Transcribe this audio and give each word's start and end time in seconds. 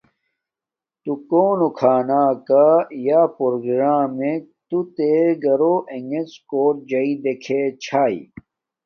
تو 1.03 1.11
مے 1.17 1.23
کونو 1.29 1.67
کھناکا 1.77 2.67
یا 3.07 3.21
پروگرمک 3.37 4.43
تو 4.69 4.79
تے 4.95 5.11
گررو 5.43 5.75
انݣڎ 5.95 6.29
کوٹ 6.49 6.75
جاݵے 6.89 7.13
دیکھے 7.23 7.61
چھاݵ 7.83 8.17